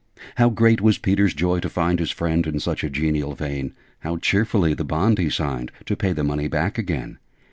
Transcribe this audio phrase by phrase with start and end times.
[0.37, 3.75] How great was Peter's joy to find His friend in such a genial vein!
[3.99, 7.19] How cheerfully the bond he signed, To pay the money back again!